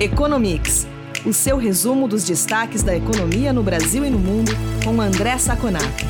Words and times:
Economics, 0.00 0.86
o 1.26 1.32
seu 1.32 1.56
resumo 1.56 2.06
dos 2.06 2.22
destaques 2.22 2.84
da 2.84 2.96
economia 2.96 3.52
no 3.52 3.64
Brasil 3.64 4.04
e 4.04 4.10
no 4.10 4.18
mundo, 4.18 4.52
com 4.84 5.00
André 5.00 5.36
Saconato. 5.38 6.04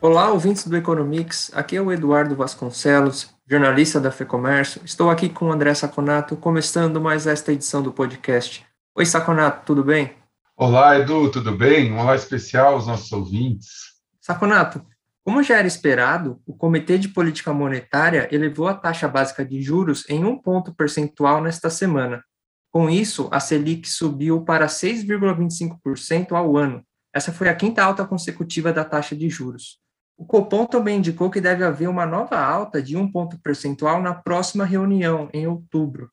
Olá, 0.00 0.30
ouvintes 0.30 0.66
do 0.66 0.74
Economics. 0.74 1.50
Aqui 1.54 1.76
é 1.76 1.82
o 1.82 1.92
Eduardo 1.92 2.34
Vasconcelos, 2.34 3.28
jornalista 3.46 4.00
da 4.00 4.10
FEComércio. 4.10 4.80
Estou 4.82 5.10
aqui 5.10 5.28
com 5.28 5.50
o 5.50 5.52
André 5.52 5.74
Saconato, 5.74 6.34
começando 6.34 7.02
mais 7.02 7.26
esta 7.26 7.52
edição 7.52 7.82
do 7.82 7.92
podcast. 7.92 8.64
Oi, 8.96 9.04
Saconato, 9.04 9.66
tudo 9.66 9.84
bem? 9.84 10.14
Olá, 10.56 10.98
Edu, 10.98 11.30
tudo 11.30 11.52
bem? 11.54 11.92
Um 11.92 11.98
olá 11.98 12.16
especial 12.16 12.72
aos 12.72 12.86
nossos 12.86 13.12
ouvintes. 13.12 13.68
Saconato, 14.22 14.82
como 15.24 15.42
já 15.42 15.58
era 15.58 15.68
esperado, 15.68 16.42
o 16.44 16.54
Comitê 16.54 16.98
de 16.98 17.08
Política 17.08 17.52
Monetária 17.52 18.28
elevou 18.32 18.66
a 18.66 18.74
taxa 18.74 19.06
básica 19.06 19.44
de 19.44 19.62
juros 19.62 20.04
em 20.08 20.24
um 20.24 20.36
ponto 20.36 20.74
percentual 20.74 21.40
nesta 21.40 21.70
semana. 21.70 22.24
Com 22.72 22.90
isso, 22.90 23.28
a 23.30 23.38
Selic 23.38 23.88
subiu 23.88 24.44
para 24.44 24.66
6,25% 24.66 26.32
ao 26.32 26.56
ano. 26.56 26.84
Essa 27.14 27.30
foi 27.30 27.48
a 27.48 27.54
quinta 27.54 27.84
alta 27.84 28.04
consecutiva 28.04 28.72
da 28.72 28.84
taxa 28.84 29.14
de 29.14 29.28
juros. 29.28 29.78
O 30.16 30.24
Copom 30.24 30.66
também 30.66 30.98
indicou 30.98 31.30
que 31.30 31.40
deve 31.40 31.62
haver 31.62 31.88
uma 31.88 32.06
nova 32.06 32.38
alta 32.38 32.82
de 32.82 32.96
um 32.96 33.10
ponto 33.10 33.38
percentual 33.40 34.02
na 34.02 34.14
próxima 34.14 34.64
reunião, 34.64 35.28
em 35.32 35.46
outubro. 35.46 36.10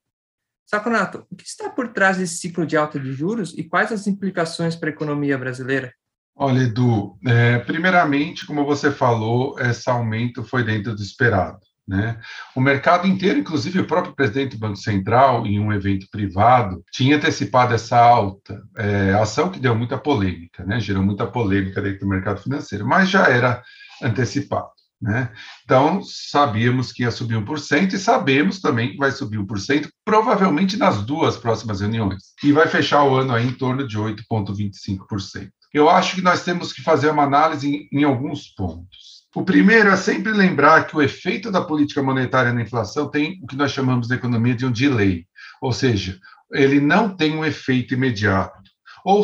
Saconato, 0.65 1.25
o 1.31 1.35
que 1.35 1.45
está 1.45 1.69
por 1.69 1.87
trás 1.93 2.17
desse 2.17 2.37
ciclo 2.37 2.65
de 2.65 2.77
alta 2.77 2.99
de 2.99 3.11
juros 3.11 3.57
e 3.57 3.63
quais 3.63 3.91
as 3.91 4.05
implicações 4.05 4.75
para 4.75 4.89
a 4.89 4.93
economia 4.93 5.37
brasileira? 5.37 5.93
Olha, 6.35 6.61
Edu, 6.61 7.17
é, 7.25 7.59
primeiramente, 7.59 8.45
como 8.45 8.65
você 8.65 8.91
falou, 8.91 9.59
esse 9.59 9.89
aumento 9.89 10.43
foi 10.43 10.63
dentro 10.63 10.95
do 10.95 11.01
esperado. 11.01 11.59
Né? 11.89 12.19
O 12.55 12.61
mercado 12.61 13.07
inteiro, 13.07 13.39
inclusive 13.39 13.79
o 13.79 13.87
próprio 13.87 14.13
presidente 14.13 14.51
do 14.55 14.59
Banco 14.59 14.75
Central, 14.75 15.47
em 15.47 15.59
um 15.59 15.73
evento 15.73 16.05
privado, 16.11 16.83
tinha 16.91 17.17
antecipado 17.17 17.73
essa 17.73 17.97
alta 17.97 18.61
é, 18.77 19.13
ação 19.15 19.49
que 19.49 19.59
deu 19.59 19.73
muita 19.75 19.97
polêmica, 19.97 20.63
né? 20.63 20.79
gerou 20.79 21.01
muita 21.01 21.25
polêmica 21.25 21.81
dentro 21.81 22.01
do 22.01 22.07
mercado 22.07 22.43
financeiro, 22.43 22.87
mas 22.87 23.09
já 23.09 23.27
era 23.27 23.63
antecipado. 24.03 24.69
Né? 25.01 25.31
Então, 25.63 26.01
sabíamos 26.03 26.91
que 26.91 27.01
ia 27.01 27.09
subir 27.09 27.35
1% 27.37 27.93
e 27.93 27.97
sabemos 27.97 28.61
também 28.61 28.91
que 28.91 28.97
vai 28.97 29.11
subir 29.11 29.39
1%, 29.39 29.89
provavelmente 30.05 30.77
nas 30.77 31.01
duas 31.03 31.37
próximas 31.37 31.81
reuniões, 31.81 32.33
e 32.43 32.51
vai 32.51 32.67
fechar 32.67 33.03
o 33.03 33.15
ano 33.15 33.33
aí 33.33 33.47
em 33.47 33.53
torno 33.53 33.87
de 33.87 33.97
8,25% 33.97 35.49
eu 35.73 35.89
acho 35.89 36.15
que 36.15 36.21
nós 36.21 36.43
temos 36.43 36.73
que 36.73 36.81
fazer 36.81 37.09
uma 37.09 37.23
análise 37.23 37.87
em, 37.91 37.99
em 37.99 38.03
alguns 38.03 38.47
pontos. 38.47 39.19
O 39.35 39.43
primeiro 39.43 39.89
é 39.89 39.95
sempre 39.95 40.31
lembrar 40.31 40.87
que 40.87 40.97
o 40.97 41.01
efeito 41.01 41.51
da 41.51 41.61
política 41.61 42.01
monetária 42.01 42.51
na 42.51 42.61
inflação 42.61 43.09
tem 43.09 43.39
o 43.43 43.47
que 43.47 43.55
nós 43.55 43.71
chamamos 43.71 44.09
na 44.09 44.15
economia 44.15 44.55
de 44.55 44.65
um 44.65 44.71
delay, 44.71 45.25
ou 45.61 45.71
seja, 45.71 46.19
ele 46.51 46.79
não 46.79 47.15
tem 47.15 47.35
um 47.35 47.45
efeito 47.45 47.93
imediato. 47.93 48.69
Ou 49.05 49.23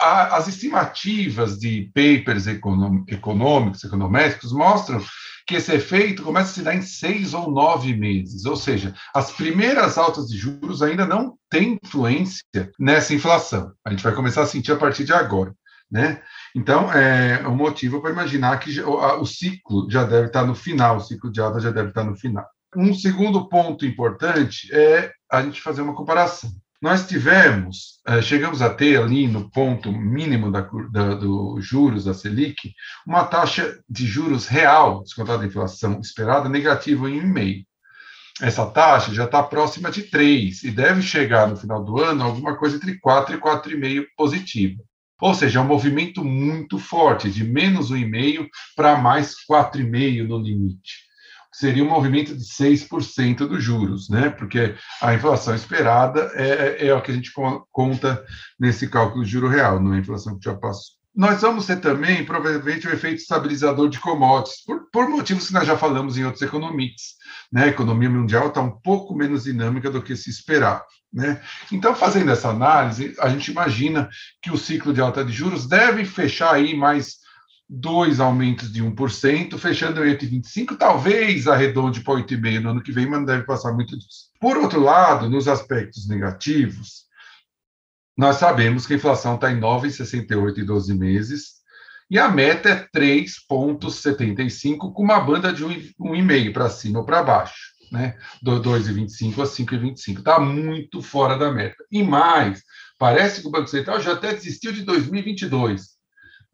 as 0.00 0.48
estimativas 0.48 1.58
de 1.58 1.90
papers 1.94 2.46
econômicos, 2.46 3.84
econométricos, 3.84 4.52
mostram 4.52 5.04
que 5.46 5.56
esse 5.56 5.72
efeito 5.72 6.22
começa 6.22 6.50
a 6.50 6.54
se 6.54 6.62
dar 6.62 6.74
em 6.74 6.82
seis 6.82 7.34
ou 7.34 7.50
nove 7.50 7.94
meses, 7.94 8.46
ou 8.46 8.56
seja, 8.56 8.94
as 9.14 9.30
primeiras 9.30 9.96
altas 9.96 10.26
de 10.26 10.36
juros 10.36 10.82
ainda 10.82 11.06
não 11.06 11.38
têm 11.48 11.78
influência 11.82 12.42
nessa 12.78 13.14
inflação. 13.14 13.72
A 13.84 13.90
gente 13.90 14.02
vai 14.02 14.14
começar 14.14 14.42
a 14.42 14.46
sentir 14.46 14.72
a 14.72 14.76
partir 14.76 15.04
de 15.04 15.12
agora. 15.12 15.54
Né? 15.90 16.20
Então, 16.54 16.92
é 16.92 17.46
um 17.46 17.54
motivo 17.54 18.00
para 18.00 18.10
imaginar 18.10 18.58
que 18.58 18.80
o, 18.80 19.24
ciclo 19.24 19.88
já 19.90 20.04
deve 20.04 20.26
estar 20.26 20.44
no 20.44 20.54
final, 20.54 20.96
o 20.96 21.00
ciclo 21.00 21.30
de 21.30 21.40
alta 21.40 21.60
já 21.60 21.70
deve 21.70 21.90
estar 21.90 22.04
no 22.04 22.16
final. 22.16 22.44
Um 22.74 22.92
segundo 22.92 23.48
ponto 23.48 23.86
importante 23.86 24.68
é 24.74 25.12
a 25.30 25.42
gente 25.42 25.62
fazer 25.62 25.82
uma 25.82 25.94
comparação. 25.94 26.50
Nós 26.82 27.06
tivemos, 27.06 28.00
é, 28.06 28.20
chegamos 28.20 28.60
a 28.60 28.68
ter 28.68 29.00
ali 29.00 29.26
no 29.26 29.50
ponto 29.50 29.90
mínimo 29.90 30.52
da, 30.52 30.60
da, 30.92 31.14
do 31.14 31.58
juros 31.60 32.04
da 32.04 32.12
Selic, 32.12 32.72
uma 33.06 33.24
taxa 33.24 33.80
de 33.88 34.06
juros 34.06 34.46
real, 34.46 35.02
descontada 35.02 35.42
a 35.42 35.46
inflação 35.46 36.00
esperada, 36.00 36.48
negativa 36.48 37.08
em 37.08 37.20
1,5. 37.22 37.64
Essa 38.42 38.66
taxa 38.66 39.14
já 39.14 39.24
está 39.24 39.42
próxima 39.42 39.90
de 39.90 40.02
3 40.02 40.64
e 40.64 40.70
deve 40.70 41.00
chegar 41.00 41.48
no 41.48 41.56
final 41.56 41.82
do 41.82 41.98
ano 41.98 42.22
alguma 42.22 42.54
coisa 42.56 42.76
entre 42.76 42.98
4 42.98 43.36
e 43.36 43.40
4,5 43.40 44.04
positiva. 44.14 44.82
Ou 45.20 45.34
seja, 45.34 45.58
é 45.58 45.62
um 45.62 45.66
movimento 45.66 46.24
muito 46.24 46.78
forte, 46.78 47.30
de 47.30 47.42
menos 47.42 47.90
1,5 47.90 48.48
para 48.74 48.96
mais 48.96 49.34
4,5 49.50 50.26
no 50.26 50.38
limite. 50.38 51.06
Seria 51.52 51.82
um 51.82 51.88
movimento 51.88 52.36
de 52.36 52.44
6% 52.44 53.48
dos 53.48 53.64
juros, 53.64 54.10
né? 54.10 54.28
Porque 54.28 54.74
a 55.00 55.14
inflação 55.14 55.54
esperada 55.54 56.30
é, 56.34 56.84
é, 56.84 56.86
é 56.88 56.94
o 56.94 57.00
que 57.00 57.10
a 57.10 57.14
gente 57.14 57.32
conta 57.72 58.22
nesse 58.60 58.90
cálculo 58.90 59.24
de 59.24 59.30
juro 59.30 59.48
real, 59.48 59.80
não 59.80 59.94
é 59.94 59.96
a 59.96 60.00
inflação 60.00 60.38
que 60.38 60.44
já 60.44 60.54
passou. 60.54 60.96
Nós 61.16 61.40
vamos 61.40 61.64
ter 61.64 61.80
também, 61.80 62.26
provavelmente, 62.26 62.86
o 62.86 62.90
um 62.90 62.92
efeito 62.92 63.22
estabilizador 63.22 63.88
de 63.88 63.98
commodities, 63.98 64.62
por, 64.64 64.90
por, 64.90 65.08
motivos 65.08 65.46
que 65.46 65.54
nós 65.54 65.66
já 65.66 65.76
falamos 65.76 66.18
em 66.18 66.24
outros 66.24 66.42
economics. 66.42 67.14
Né? 67.50 67.64
A 67.64 67.68
economia 67.68 68.10
mundial 68.10 68.48
está 68.48 68.60
um 68.60 68.70
pouco 68.70 69.14
menos 69.14 69.44
dinâmica 69.44 69.90
do 69.90 70.02
que 70.02 70.14
se 70.14 70.28
esperava. 70.28 70.84
Né? 71.10 71.40
Então, 71.72 71.94
fazendo 71.94 72.30
essa 72.30 72.50
análise, 72.50 73.14
a 73.18 73.30
gente 73.30 73.50
imagina 73.50 74.10
que 74.42 74.50
o 74.50 74.58
ciclo 74.58 74.92
de 74.92 75.00
alta 75.00 75.24
de 75.24 75.32
juros 75.32 75.66
deve 75.66 76.04
fechar 76.04 76.52
aí 76.52 76.76
mais 76.76 77.16
dois 77.66 78.20
aumentos 78.20 78.70
de 78.70 78.84
1%, 78.84 79.58
fechando 79.58 80.04
em 80.04 80.14
8,25%, 80.14 80.76
talvez 80.76 81.48
arredonde 81.48 82.00
para 82.00 82.14
8,5% 82.14 82.60
no 82.60 82.70
ano 82.70 82.82
que 82.82 82.92
vem, 82.92 83.06
mas 83.06 83.20
não 83.20 83.26
deve 83.26 83.44
passar 83.44 83.72
muito 83.72 83.96
disso. 83.96 84.26
Por 84.38 84.58
outro 84.58 84.80
lado, 84.80 85.30
nos 85.30 85.48
aspectos 85.48 86.06
negativos, 86.06 87.06
nós 88.16 88.36
sabemos 88.36 88.86
que 88.86 88.94
a 88.94 88.96
inflação 88.96 89.34
está 89.34 89.50
em 89.50 89.60
9,68 89.60 90.58
em 90.58 90.64
12 90.64 90.94
meses, 90.94 91.56
e 92.08 92.18
a 92.18 92.28
meta 92.28 92.68
é 92.68 92.88
3,75, 92.96 94.92
com 94.92 95.02
uma 95.02 95.20
banda 95.20 95.52
de 95.52 95.64
1,5 95.64 96.52
para 96.52 96.70
cima 96.70 97.00
ou 97.00 97.04
para 97.04 97.22
baixo 97.22 97.76
né? 97.90 98.16
Do 98.42 98.60
2,25 98.60 99.42
a 99.42 99.46
5,25. 99.46 100.18
Está 100.18 100.38
muito 100.38 101.02
fora 101.02 101.36
da 101.38 101.52
meta. 101.52 101.84
E 101.90 102.02
mais, 102.02 102.62
parece 102.98 103.40
que 103.40 103.48
o 103.48 103.50
Banco 103.50 103.68
Central 103.68 104.00
já 104.00 104.12
até 104.12 104.32
desistiu 104.32 104.72
de 104.72 104.82
2022. 104.82 105.95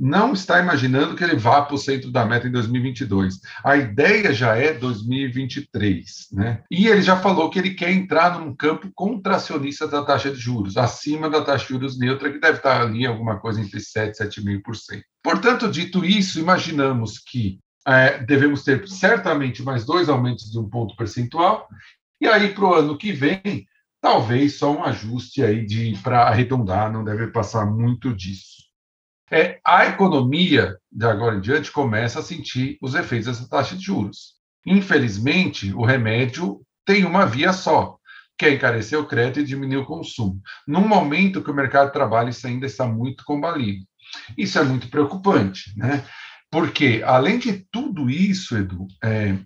Não 0.04 0.32
está 0.32 0.58
imaginando 0.58 1.14
que 1.14 1.22
ele 1.22 1.36
vá 1.36 1.62
para 1.62 1.76
o 1.76 1.78
centro 1.78 2.10
da 2.10 2.26
meta 2.26 2.48
em 2.48 2.50
2022. 2.50 3.38
A 3.62 3.76
ideia 3.76 4.32
já 4.34 4.56
é 4.56 4.74
2023, 4.74 6.26
né? 6.32 6.64
E 6.68 6.88
ele 6.88 7.02
já 7.02 7.16
falou 7.16 7.48
que 7.48 7.60
ele 7.60 7.74
quer 7.74 7.92
entrar 7.92 8.40
num 8.40 8.52
campo 8.52 8.90
contracionista 8.96 9.86
da 9.86 10.04
taxa 10.04 10.32
de 10.32 10.40
juros, 10.40 10.76
acima 10.76 11.30
da 11.30 11.40
taxa 11.40 11.66
de 11.66 11.70
juros 11.74 11.96
neutra, 11.96 12.32
que 12.32 12.40
deve 12.40 12.56
estar 12.56 12.82
ali 12.82 13.06
alguma 13.06 13.38
coisa 13.38 13.60
entre 13.60 13.78
7 13.78 14.20
e 14.20 14.26
7,5%. 14.26 15.02
Portanto, 15.22 15.70
dito 15.70 16.04
isso, 16.04 16.40
imaginamos 16.40 17.20
que 17.20 17.60
é, 17.86 18.18
devemos 18.24 18.64
ter 18.64 18.88
certamente 18.88 19.62
mais 19.62 19.84
dois 19.84 20.08
aumentos 20.08 20.50
de 20.50 20.58
um 20.58 20.68
ponto 20.68 20.96
percentual, 20.96 21.68
e 22.20 22.26
aí 22.26 22.52
para 22.52 22.64
o 22.64 22.74
ano 22.74 22.98
que 22.98 23.12
vem, 23.12 23.68
talvez 24.00 24.58
só 24.58 24.76
um 24.76 24.82
ajuste 24.82 25.44
aí 25.44 25.64
de 25.64 25.96
para 26.02 26.24
arredondar, 26.24 26.92
não 26.92 27.04
deve 27.04 27.28
passar 27.28 27.64
muito 27.64 28.12
disso. 28.12 28.71
É, 29.32 29.58
a 29.64 29.86
economia, 29.86 30.76
de 30.90 31.06
agora 31.06 31.36
em 31.36 31.40
diante, 31.40 31.72
começa 31.72 32.18
a 32.18 32.22
sentir 32.22 32.76
os 32.82 32.94
efeitos 32.94 33.26
dessa 33.26 33.48
taxa 33.48 33.74
de 33.74 33.82
juros. 33.82 34.34
Infelizmente, 34.66 35.72
o 35.72 35.86
remédio 35.86 36.60
tem 36.84 37.06
uma 37.06 37.24
via 37.24 37.52
só, 37.54 37.96
que 38.36 38.44
é 38.44 38.52
encarecer 38.52 38.98
o 38.98 39.06
crédito 39.06 39.40
e 39.40 39.44
diminuir 39.44 39.78
o 39.78 39.86
consumo, 39.86 40.38
num 40.68 40.86
momento 40.86 41.42
que 41.42 41.50
o 41.50 41.54
mercado 41.54 41.86
de 41.86 41.94
trabalho 41.94 42.30
ainda 42.44 42.66
está 42.66 42.86
muito 42.86 43.24
combalido. 43.24 43.82
Isso 44.36 44.58
é 44.58 44.62
muito 44.62 44.88
preocupante, 44.88 45.72
né? 45.78 46.04
Porque, 46.50 47.02
além 47.02 47.38
de 47.38 47.66
tudo 47.72 48.10
isso, 48.10 48.54
Edu, 48.54 48.86
é, 49.02 49.38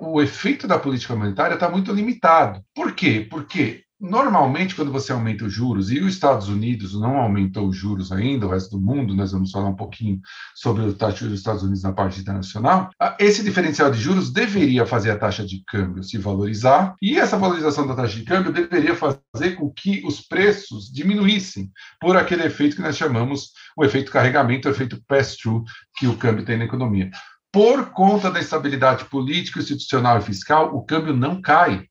o 0.00 0.20
efeito 0.20 0.66
da 0.66 0.80
política 0.80 1.14
monetária 1.14 1.54
está 1.54 1.70
muito 1.70 1.92
limitado. 1.92 2.60
Por 2.74 2.92
quê? 2.92 3.24
Porque 3.30 3.84
Normalmente, 4.02 4.74
quando 4.74 4.90
você 4.90 5.12
aumenta 5.12 5.44
os 5.44 5.52
juros, 5.52 5.92
e 5.92 6.00
os 6.00 6.14
Estados 6.14 6.48
Unidos 6.48 6.92
não 6.92 7.18
aumentou 7.18 7.68
os 7.68 7.76
juros 7.76 8.10
ainda, 8.10 8.48
o 8.48 8.50
resto 8.50 8.76
do 8.76 8.84
mundo, 8.84 9.14
nós 9.14 9.30
vamos 9.30 9.52
falar 9.52 9.68
um 9.68 9.76
pouquinho 9.76 10.20
sobre 10.56 10.82
o 10.82 10.92
taxa 10.92 11.24
dos 11.24 11.38
Estados 11.38 11.62
Unidos 11.62 11.84
na 11.84 11.92
parte 11.92 12.20
internacional, 12.20 12.90
esse 13.16 13.44
diferencial 13.44 13.92
de 13.92 14.00
juros 14.00 14.32
deveria 14.32 14.84
fazer 14.84 15.12
a 15.12 15.16
taxa 15.16 15.46
de 15.46 15.62
câmbio 15.64 16.02
se 16.02 16.18
valorizar, 16.18 16.96
e 17.00 17.16
essa 17.16 17.38
valorização 17.38 17.86
da 17.86 17.94
taxa 17.94 18.18
de 18.18 18.24
câmbio 18.24 18.50
deveria 18.50 18.96
fazer 18.96 19.52
com 19.54 19.70
que 19.70 20.02
os 20.04 20.20
preços 20.20 20.92
diminuíssem 20.92 21.70
por 22.00 22.16
aquele 22.16 22.42
efeito 22.42 22.74
que 22.74 22.82
nós 22.82 22.96
chamamos 22.96 23.52
o 23.76 23.84
efeito 23.84 24.10
carregamento, 24.10 24.66
o 24.66 24.72
efeito 24.72 25.00
pass-through 25.06 25.62
que 25.96 26.08
o 26.08 26.16
câmbio 26.16 26.44
tem 26.44 26.58
na 26.58 26.64
economia. 26.64 27.08
Por 27.52 27.90
conta 27.90 28.32
da 28.32 28.40
estabilidade 28.40 29.04
política, 29.04 29.60
institucional 29.60 30.18
e 30.18 30.22
fiscal, 30.22 30.74
o 30.74 30.82
câmbio 30.84 31.14
não 31.14 31.40
cai 31.40 31.86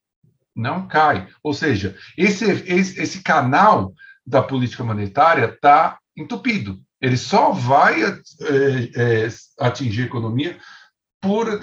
não 0.56 0.88
cai. 0.88 1.28
Ou 1.44 1.54
seja, 1.54 1.96
esse, 2.18 2.46
esse, 2.46 3.02
esse 3.02 3.24
canal 3.24 3.94
da 4.26 4.42
política 4.42 4.84
monetária 4.84 5.46
está 5.46 5.98
entupido. 6.16 6.80
Ele 7.02 7.18
só 7.18 7.52
vai 7.52 8.04
é, 8.04 8.14
é, 8.96 9.28
atingir 9.60 10.04
a 10.04 10.06
economia 10.06 10.58
por 11.20 11.60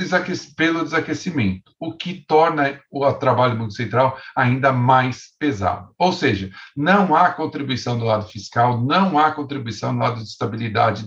pelo 0.57 0.85
desaquecimento, 0.85 1.73
o 1.81 1.93
que 1.93 2.25
torna 2.29 2.81
o 2.93 3.13
trabalho 3.15 3.55
do 3.55 3.59
Banco 3.59 3.73
Central 3.73 4.17
ainda 4.35 4.73
mais 4.73 5.37
pesado. 5.37 5.93
Ou 5.99 6.13
seja, 6.13 6.51
não 6.77 7.15
há 7.15 7.33
contribuição 7.33 7.99
do 7.99 8.05
lado 8.05 8.29
fiscal, 8.29 8.81
não 8.81 9.19
há 9.19 9.33
contribuição 9.33 9.93
do 9.93 9.99
lado 9.99 10.23
de 10.23 10.29
estabilidade 10.29 11.05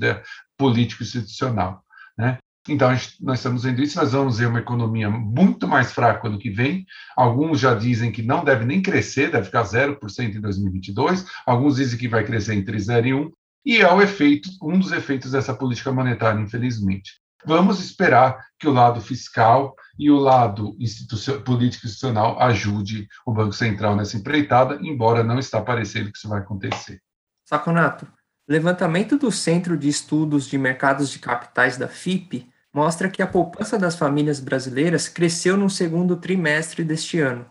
político-institucional. 0.58 1.82
Né? 2.18 2.40
Então, 2.70 2.90
nós 3.20 3.40
estamos 3.40 3.64
vendo 3.64 3.82
isso, 3.82 3.98
nós 3.98 4.12
vamos 4.12 4.38
ver 4.38 4.48
uma 4.48 4.60
economia 4.60 5.10
muito 5.10 5.68
mais 5.68 5.92
fraca 5.92 6.28
ano 6.28 6.38
que 6.38 6.52
vem. 6.52 6.86
Alguns 7.18 7.60
já 7.60 7.74
dizem 7.74 8.12
que 8.12 8.22
não 8.22 8.44
deve 8.44 8.66
nem 8.66 8.82
crescer, 8.82 9.32
deve 9.32 9.46
ficar 9.46 9.64
0% 9.64 10.36
em 10.36 10.40
2022. 10.42 11.26
Alguns 11.46 11.78
dizem 11.78 11.98
que 11.98 12.08
vai 12.08 12.24
crescer 12.24 12.54
entre 12.54 12.78
0 12.78 13.08
e 13.08 13.14
1. 13.14 13.32
E 13.66 13.78
é 13.78 13.92
o 13.92 14.02
efeito, 14.02 14.50
um 14.62 14.78
dos 14.78 14.92
efeitos 14.92 15.32
dessa 15.32 15.54
política 15.56 15.92
monetária, 15.92 16.40
infelizmente. 16.40 17.20
Vamos 17.44 17.80
esperar 17.80 18.46
que 18.60 18.68
o 18.68 18.72
lado 18.72 19.02
fiscal 19.02 19.76
e 19.98 20.12
o 20.12 20.18
lado 20.18 20.76
político 21.44 21.88
institucional 21.88 22.40
ajude 22.40 23.08
o 23.26 23.34
Banco 23.34 23.54
Central 23.54 23.96
nessa 23.96 24.18
empreitada, 24.18 24.80
embora 24.82 25.24
não 25.24 25.40
está 25.40 25.60
parecendo 25.60 26.12
que 26.12 26.18
isso 26.18 26.30
vai 26.30 26.40
acontecer. 26.40 27.02
Saconato, 27.44 28.08
levantamento 28.48 29.18
do 29.18 29.32
Centro 29.32 29.76
de 29.76 29.90
Estudos 29.90 30.48
de 30.48 30.58
Mercados 30.58 31.10
de 31.10 31.18
Capitais 31.18 31.78
da 31.78 31.88
FIP 31.88 32.51
mostra 32.74 33.10
que 33.10 33.22
a 33.22 33.28
poupança 33.28 33.78
das 33.78 33.96
famílias 33.96 34.40
brasileiras 34.40 35.08
cresceu 35.08 35.58
no 35.58 35.70
segundo 35.70 36.16
trimestre 36.16 36.84
deste 36.84 37.20
ano. 37.20 37.46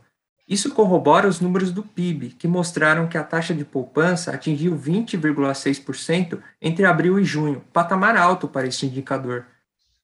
Isso 0.49 0.75
corrobora 0.75 1.29
os 1.29 1.41
números 1.41 1.71
do 1.71 1.83
PIB, 1.83 2.31
que 2.31 2.49
mostraram 2.49 3.07
que 3.07 3.17
a 3.17 3.23
taxa 3.23 3.55
de 3.55 3.65
poupança 3.65 4.33
atingiu 4.33 4.77
20,6% 4.77 6.41
entre 6.61 6.85
abril 6.85 7.21
e 7.21 7.25
junho, 7.25 7.63
patamar 7.73 8.17
alto 8.17 8.49
para 8.49 8.67
este 8.67 8.87
indicador. 8.87 9.47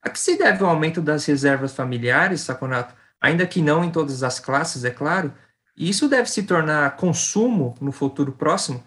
A 0.01 0.09
que 0.09 0.21
se 0.21 0.39
deve 0.39 0.63
o 0.63 0.67
aumento 0.67 1.03
das 1.03 1.27
reservas 1.27 1.75
familiares, 1.75 2.43
Saconato? 2.43 2.95
Ainda 3.21 3.45
que 3.45 3.61
não 3.61 3.83
em 3.83 3.91
todas 3.91 4.23
as 4.23 4.39
classes, 4.39 4.85
é 4.85 4.91
claro. 4.91 5.33
E 5.77 5.89
isso 5.89 6.09
deve 6.09 6.31
se 6.31 6.45
tornar 6.45 6.95
consumo 6.95 7.75
no 7.81 7.91
futuro 7.91 8.31
próximo? 8.31 8.85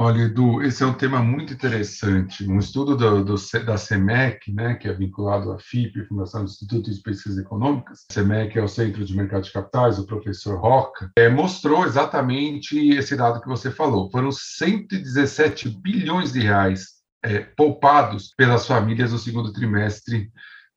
Olha, 0.00 0.22
Edu, 0.22 0.62
esse 0.62 0.80
é 0.80 0.86
um 0.86 0.94
tema 0.94 1.20
muito 1.20 1.52
interessante. 1.52 2.48
Um 2.48 2.60
estudo 2.60 2.96
do, 2.96 3.24
do, 3.24 3.34
da 3.64 3.76
CEMEC, 3.76 4.52
né, 4.52 4.76
que 4.76 4.86
é 4.86 4.92
vinculado 4.92 5.50
à 5.50 5.58
FIP, 5.58 6.04
Fundação 6.04 6.44
do 6.44 6.48
Instituto 6.48 6.88
de 6.88 7.02
Pesquisas 7.02 7.36
Econômicas, 7.36 8.06
CEMEC 8.12 8.56
é 8.56 8.62
o 8.62 8.68
Centro 8.68 9.04
de 9.04 9.16
Mercado 9.16 9.42
de 9.42 9.50
Capitais, 9.50 9.98
o 9.98 10.06
professor 10.06 10.56
Roca, 10.60 11.10
é, 11.16 11.28
mostrou 11.28 11.84
exatamente 11.84 12.78
esse 12.90 13.16
dado 13.16 13.40
que 13.40 13.48
você 13.48 13.72
falou. 13.72 14.08
Foram 14.12 14.30
117 14.30 15.68
bilhões 15.68 16.32
de 16.32 16.42
reais 16.42 16.98
é, 17.24 17.40
poupados 17.40 18.32
pelas 18.36 18.68
famílias 18.68 19.10
no 19.10 19.18
segundo 19.18 19.52
trimestre 19.52 20.30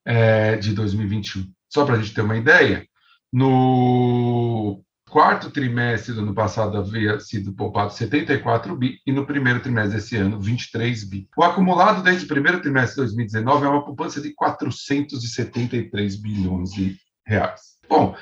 é, 0.04 0.56
de 0.56 0.74
2021. 0.74 1.46
Só 1.70 1.86
para 1.86 1.94
a 1.94 2.00
gente 2.00 2.16
ter 2.16 2.22
uma 2.22 2.38
ideia, 2.38 2.88
no 3.32 4.84
quarto 5.12 5.52
trimestre 5.52 6.14
do 6.14 6.22
ano 6.22 6.34
passado 6.34 6.78
havia 6.78 7.20
sido 7.20 7.54
poupado 7.54 7.92
74 7.92 8.74
bi 8.78 8.98
e 9.06 9.12
no 9.12 9.26
primeiro 9.26 9.60
trimestre 9.60 9.98
desse 9.98 10.16
ano 10.16 10.40
23 10.40 11.04
bi. 11.04 11.28
O 11.36 11.44
acumulado 11.44 12.02
desde 12.02 12.24
o 12.24 12.28
primeiro 12.30 12.62
trimestre 12.62 12.96
de 12.96 13.02
2019 13.02 13.66
é 13.66 13.70
uma 13.70 13.84
poupança 13.84 14.22
de 14.22 14.34
473 14.34 16.16
bilhões 16.16 16.72
de 16.72 16.96
reais. 17.28 17.62
Bom, 17.90 18.16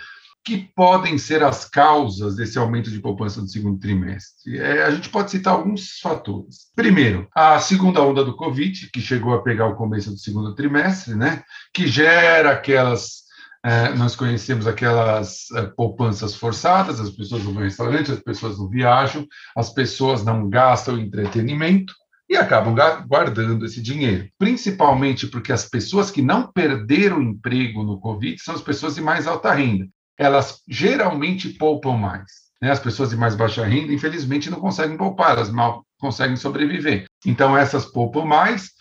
que 0.44 0.68
podem 0.76 1.20
ser 1.20 1.44
as 1.44 1.64
causas 1.64 2.36
desse 2.36 2.58
aumento 2.58 2.90
de 2.90 3.00
poupança 3.00 3.40
no 3.40 3.48
segundo 3.48 3.80
trimestre? 3.80 4.58
É, 4.58 4.84
a 4.84 4.90
gente 4.90 5.10
pode 5.10 5.30
citar 5.30 5.54
alguns 5.54 6.00
fatores. 6.00 6.72
Primeiro, 6.76 7.28
a 7.36 7.60
segunda 7.60 8.02
onda 8.02 8.26
do 8.26 8.36
Covid, 8.36 8.90
que 8.92 9.00
chegou 9.00 9.36
a 9.36 9.44
pegar 9.44 9.68
o 9.68 9.76
começo 9.76 10.10
do 10.10 10.18
segundo 10.18 10.56
trimestre, 10.56 11.14
né, 11.14 11.44
que 11.72 11.86
gera 11.86 12.50
aquelas 12.50 13.29
é, 13.64 13.90
nós 13.94 14.16
conhecemos 14.16 14.68
aquelas 14.68 15.52
é, 15.52 15.64
poupanças 15.64 16.36
forçadas, 16.36 17.00
as 17.00 17.10
pessoas 17.10 17.44
não 17.44 17.52
vão 17.52 17.62
ao 17.62 17.66
restaurante, 17.66 18.12
as 18.12 18.20
pessoas 18.20 18.58
não 18.58 18.70
viajam, 18.70 19.28
as 19.56 19.70
pessoas 19.70 20.24
não 20.24 20.50
gastam 20.50 20.98
entretenimento 20.98 21.94
e 22.30 22.38
acabam 22.38 22.76
guardando 23.08 23.66
esse 23.66 23.82
dinheiro. 23.82 24.30
Principalmente 24.38 25.28
porque 25.28 25.52
as 25.52 25.66
pessoas 25.66 26.12
que 26.12 26.22
não 26.22 26.50
perderam 26.52 27.22
emprego 27.22 27.84
no 27.84 28.00
Covid 28.00 28.42
são 28.42 28.56
as 28.56 28.62
pessoas 28.62 28.96
de 28.96 29.02
mais 29.02 29.28
alta 29.28 29.52
renda. 29.52 29.88
Elas 30.18 30.62
geralmente 30.68 31.50
poupam 31.50 31.98
mais. 31.98 32.50
Né? 32.62 32.72
As 32.72 32.80
pessoas 32.80 33.10
de 33.10 33.18
mais 33.18 33.36
baixa 33.36 33.66
renda, 33.66 33.92
infelizmente, 33.92 34.50
não 34.50 34.60
conseguem 34.60 34.98
poupar, 34.98 35.32
elas 35.32 35.50
mal 35.50 35.84
conseguem 36.00 36.36
sobreviver. 36.38 37.06
Então, 37.26 37.58
essas 37.58 37.86
poupam 37.86 38.26
mais, 38.26 38.72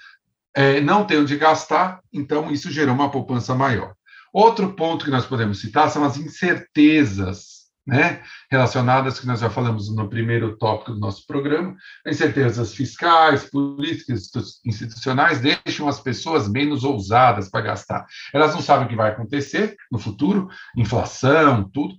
é, 0.54 0.80
não 0.80 1.04
têm 1.04 1.18
onde 1.18 1.36
gastar, 1.36 2.00
então 2.12 2.50
isso 2.50 2.70
gerou 2.70 2.94
uma 2.94 3.10
poupança 3.10 3.54
maior. 3.54 3.94
Outro 4.38 4.72
ponto 4.72 5.04
que 5.04 5.10
nós 5.10 5.26
podemos 5.26 5.60
citar 5.60 5.90
são 5.90 6.04
as 6.04 6.16
incertezas 6.16 7.66
né, 7.84 8.22
relacionadas, 8.48 9.18
que 9.18 9.26
nós 9.26 9.40
já 9.40 9.50
falamos 9.50 9.92
no 9.92 10.08
primeiro 10.08 10.56
tópico 10.56 10.92
do 10.92 11.00
nosso 11.00 11.26
programa, 11.26 11.74
incertezas 12.06 12.72
fiscais, 12.72 13.50
políticas, 13.50 14.30
institucionais, 14.64 15.40
deixam 15.40 15.88
as 15.88 15.98
pessoas 15.98 16.48
menos 16.48 16.84
ousadas 16.84 17.50
para 17.50 17.62
gastar. 17.62 18.06
Elas 18.32 18.54
não 18.54 18.62
sabem 18.62 18.86
o 18.86 18.88
que 18.88 18.94
vai 18.94 19.10
acontecer 19.10 19.74
no 19.90 19.98
futuro, 19.98 20.48
inflação, 20.76 21.68
tudo, 21.74 21.96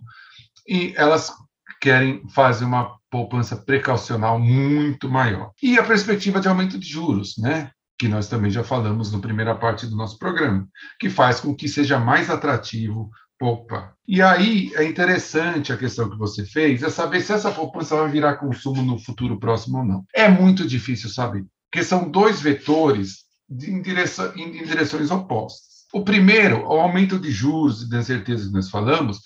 e 0.65 0.94
elas 0.95 1.33
querem 1.81 2.25
fazer 2.30 2.63
uma 2.63 2.97
poupança 3.12 3.57
precaucional 3.57 4.39
muito 4.39 5.09
maior. 5.09 5.51
E 5.62 5.77
a 5.77 5.83
perspectiva 5.83 6.39
de 6.39 6.47
aumento 6.47 6.80
de 6.80 6.88
juros, 6.88 7.38
né? 7.38 7.69
Que 8.00 8.07
nós 8.07 8.30
também 8.30 8.50
já 8.50 8.63
falamos 8.63 9.12
na 9.12 9.19
primeira 9.19 9.54
parte 9.54 9.86
do 9.86 9.96
nosso 9.96 10.18
programa, 10.18 10.66
que 10.98 11.10
faz 11.10 11.42
com 11.42 11.54
que 11.54 11.68
seja 11.68 12.00
mais 12.00 12.30
atrativo 12.30 13.10
poupar. 13.38 13.94
E 14.07 14.22
aí 14.22 14.72
é 14.75 14.86
interessante 14.86 15.74
a 15.74 15.78
questão 15.78 16.10
que 16.10 16.18
você 16.18 16.46
fez, 16.46 16.81
é 16.81 16.90
saber 16.90 17.19
se 17.19 17.34
essa 17.34 17.51
poupança 17.51 17.98
vai 17.98 18.10
virar 18.10 18.38
consumo 18.38 18.81
no 18.81 18.98
futuro 18.98 19.38
próximo 19.38 19.80
ou 19.80 19.86
não. 19.86 20.06
É 20.16 20.30
muito 20.30 20.66
difícil 20.66 21.10
saber, 21.10 21.46
porque 21.69 21.84
são 21.84 22.10
dois 22.10 22.42
vetores 22.42 23.25
em, 23.51 23.78
em 23.78 24.63
direções 24.63 25.12
opostas. 25.12 25.69
O 25.94 26.04
primeiro, 26.04 26.66
o 26.68 26.80
aumento 26.80 27.19
de 27.19 27.31
juros 27.31 27.81
e 27.81 27.90
da 27.90 28.00
incerteza 28.00 28.48
que 28.48 28.54
nós 28.54 28.69
falamos, 28.69 29.19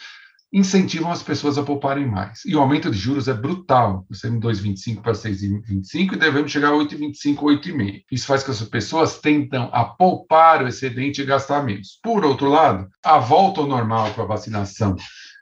incentivam 0.53 1.11
as 1.11 1.23
pessoas 1.23 1.57
a 1.57 1.63
pouparem 1.63 2.05
mais. 2.05 2.41
E 2.45 2.55
o 2.55 2.59
aumento 2.59 2.91
de 2.91 2.97
juros 2.97 3.27
é 3.27 3.33
brutal. 3.33 4.05
Temos 4.21 4.39
2,25 4.39 5.01
para 5.01 5.13
6,25 5.13 6.13
e 6.13 6.17
devemos 6.17 6.51
chegar 6.51 6.69
a 6.69 6.77
8,25, 6.77 7.37
8,5. 7.37 8.03
Isso 8.11 8.27
faz 8.27 8.43
com 8.43 8.53
que 8.53 8.63
as 8.63 8.69
pessoas 8.69 9.19
tentam 9.19 9.69
a 9.73 9.83
poupar 9.83 10.63
o 10.63 10.67
excedente 10.67 11.21
e 11.21 11.25
gastar 11.25 11.63
menos. 11.63 11.99
Por 12.03 12.23
outro 12.23 12.49
lado, 12.49 12.87
a 13.03 13.17
volta 13.17 13.61
ao 13.61 13.67
normal 13.67 14.11
com 14.13 14.21
a 14.21 14.25
vacinação 14.25 14.95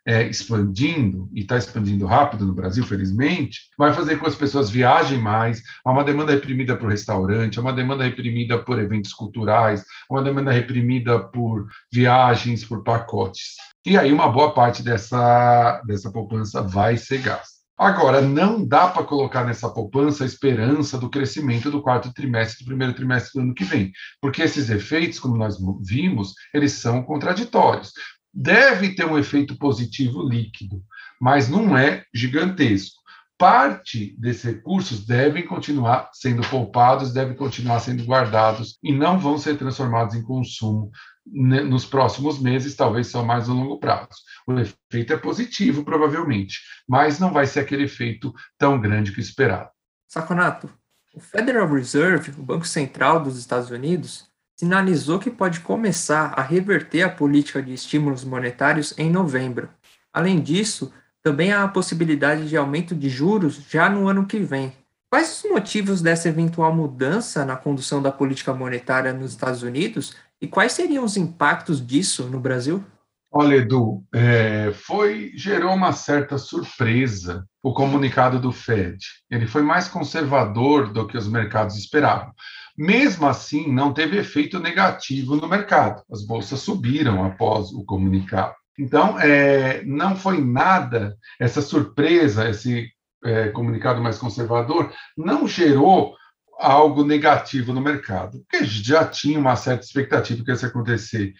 é, 0.05 0.27
expandindo, 0.27 1.29
e 1.33 1.41
está 1.41 1.57
expandindo 1.57 2.05
rápido 2.05 2.45
no 2.45 2.53
Brasil, 2.53 2.83
felizmente, 2.83 3.61
vai 3.77 3.93
fazer 3.93 4.15
com 4.15 4.23
que 4.23 4.29
as 4.29 4.35
pessoas 4.35 4.69
viajem 4.69 5.19
mais, 5.19 5.61
há 5.85 5.91
uma 5.91 6.03
demanda 6.03 6.31
reprimida 6.31 6.75
por 6.75 6.89
restaurante, 6.89 7.59
há 7.59 7.61
uma 7.61 7.73
demanda 7.73 8.03
reprimida 8.03 8.57
por 8.57 8.79
eventos 8.79 9.13
culturais, 9.13 9.83
há 10.09 10.13
uma 10.13 10.23
demanda 10.23 10.51
reprimida 10.51 11.19
por 11.19 11.67
viagens, 11.91 12.63
por 12.65 12.83
pacotes. 12.83 13.55
E 13.85 13.97
aí 13.97 14.11
uma 14.11 14.29
boa 14.29 14.53
parte 14.53 14.83
dessa, 14.83 15.81
dessa 15.85 16.11
poupança 16.11 16.61
vai 16.61 16.97
ser 16.97 17.19
gasta. 17.19 17.61
Agora, 17.77 18.21
não 18.21 18.63
dá 18.63 18.89
para 18.89 19.03
colocar 19.03 19.43
nessa 19.43 19.67
poupança 19.67 20.23
a 20.23 20.27
esperança 20.27 20.99
do 20.99 21.09
crescimento 21.09 21.71
do 21.71 21.81
quarto 21.81 22.13
trimestre, 22.13 22.63
do 22.63 22.67
primeiro 22.67 22.93
trimestre 22.93 23.33
do 23.33 23.39
ano 23.43 23.55
que 23.55 23.63
vem, 23.63 23.91
porque 24.21 24.43
esses 24.43 24.69
efeitos, 24.69 25.19
como 25.19 25.35
nós 25.35 25.57
vimos, 25.83 26.35
eles 26.53 26.73
são 26.73 27.01
contraditórios. 27.01 27.91
Deve 28.33 28.95
ter 28.95 29.05
um 29.05 29.17
efeito 29.17 29.57
positivo 29.57 30.27
líquido, 30.27 30.83
mas 31.19 31.49
não 31.49 31.77
é 31.77 32.05
gigantesco. 32.13 33.01
Parte 33.37 34.15
desses 34.19 34.43
recursos 34.43 35.05
devem 35.05 35.45
continuar 35.45 36.11
sendo 36.13 36.47
poupados, 36.47 37.11
devem 37.11 37.35
continuar 37.35 37.79
sendo 37.79 38.03
guardados 38.03 38.77
e 38.83 38.93
não 38.93 39.17
vão 39.17 39.37
ser 39.37 39.57
transformados 39.57 40.15
em 40.15 40.21
consumo 40.21 40.91
nos 41.25 41.85
próximos 41.85 42.39
meses, 42.39 42.75
talvez 42.75 43.07
só 43.07 43.23
mais 43.23 43.49
a 43.49 43.53
longo 43.53 43.79
prazo. 43.79 44.09
O 44.47 44.53
efeito 44.59 45.13
é 45.13 45.17
positivo, 45.17 45.83
provavelmente, 45.83 46.59
mas 46.87 47.19
não 47.19 47.31
vai 47.31 47.45
ser 47.45 47.61
aquele 47.61 47.83
efeito 47.83 48.33
tão 48.57 48.79
grande 48.79 49.11
que 49.11 49.19
esperado. 49.19 49.69
Saconato, 50.07 50.71
o 51.13 51.19
Federal 51.19 51.67
Reserve, 51.67 52.31
o 52.37 52.43
Banco 52.43 52.67
Central 52.67 53.21
dos 53.21 53.37
Estados 53.37 53.69
Unidos, 53.69 54.30
sinalizou 54.61 55.17
que 55.17 55.31
pode 55.31 55.61
começar 55.61 56.33
a 56.37 56.41
reverter 56.43 57.01
a 57.01 57.09
política 57.09 57.63
de 57.63 57.73
estímulos 57.73 58.23
monetários 58.23 58.93
em 58.95 59.09
novembro. 59.09 59.67
Além 60.13 60.39
disso, 60.39 60.93
também 61.23 61.51
há 61.51 61.63
a 61.63 61.67
possibilidade 61.67 62.47
de 62.47 62.55
aumento 62.55 62.93
de 62.93 63.09
juros 63.09 63.59
já 63.67 63.89
no 63.89 64.07
ano 64.07 64.27
que 64.27 64.37
vem. 64.37 64.71
Quais 65.09 65.43
os 65.43 65.49
motivos 65.49 65.99
dessa 65.99 66.29
eventual 66.29 66.75
mudança 66.75 67.43
na 67.43 67.55
condução 67.55 68.03
da 68.03 68.11
política 68.11 68.53
monetária 68.53 69.11
nos 69.11 69.31
Estados 69.31 69.63
Unidos 69.63 70.15
e 70.39 70.47
quais 70.47 70.73
seriam 70.73 71.03
os 71.03 71.17
impactos 71.17 71.83
disso 71.83 72.25
no 72.25 72.39
Brasil? 72.39 72.83
Olha, 73.31 73.55
Edu, 73.55 74.03
é, 74.13 74.71
foi 74.73 75.31
gerou 75.35 75.73
uma 75.73 75.91
certa 75.91 76.37
surpresa 76.37 77.47
o 77.63 77.73
comunicado 77.73 78.39
do 78.39 78.51
Fed. 78.51 78.99
Ele 79.29 79.47
foi 79.47 79.63
mais 79.63 79.87
conservador 79.87 80.93
do 80.93 81.07
que 81.07 81.17
os 81.17 81.27
mercados 81.27 81.77
esperavam. 81.77 82.31
Mesmo 82.77 83.27
assim, 83.27 83.71
não 83.71 83.93
teve 83.93 84.17
efeito 84.17 84.59
negativo 84.59 85.35
no 85.35 85.47
mercado. 85.47 86.03
As 86.11 86.25
bolsas 86.25 86.59
subiram 86.59 87.23
após 87.23 87.71
o 87.71 87.83
comunicado. 87.83 88.55
Então, 88.79 89.19
é, 89.19 89.83
não 89.83 90.15
foi 90.15 90.41
nada, 90.41 91.15
essa 91.39 91.61
surpresa, 91.61 92.49
esse 92.49 92.89
é, 93.23 93.49
comunicado 93.49 94.01
mais 94.01 94.17
conservador, 94.17 94.91
não 95.17 95.47
gerou 95.47 96.15
algo 96.57 97.03
negativo 97.03 97.73
no 97.73 97.81
mercado, 97.81 98.39
porque 98.41 98.65
já 98.65 99.05
tinha 99.05 99.39
uma 99.39 99.55
certa 99.55 99.83
expectativa 99.83 100.43
que 100.43 100.51
isso 100.51 100.65
acontecer 100.65 101.33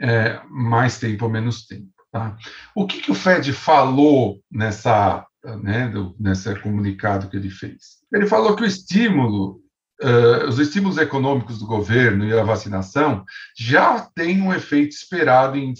é, 0.00 0.40
mais 0.48 0.98
tempo 0.98 1.24
ou 1.24 1.30
menos 1.30 1.66
tempo. 1.66 1.88
Tá? 2.12 2.36
O 2.74 2.86
que, 2.86 3.00
que 3.00 3.10
o 3.10 3.14
Fed 3.14 3.52
falou 3.52 4.40
nessa, 4.50 5.26
né, 5.62 5.88
do, 5.88 6.14
nessa 6.18 6.58
comunicado 6.58 7.28
que 7.28 7.36
ele 7.36 7.50
fez? 7.50 7.98
Ele 8.12 8.26
falou 8.26 8.54
que 8.54 8.62
o 8.62 8.66
estímulo, 8.66 9.60
uh, 10.02 10.48
os 10.48 10.58
estímulos 10.58 10.98
econômicos 10.98 11.58
do 11.58 11.66
governo 11.66 12.24
e 12.24 12.32
a 12.32 12.42
vacinação 12.42 13.24
já 13.56 14.00
têm 14.14 14.40
um 14.40 14.52
efeito 14.52 14.94
esperado 14.94 15.56
em, 15.56 15.72